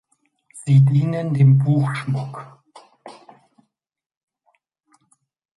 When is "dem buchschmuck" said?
1.35-2.63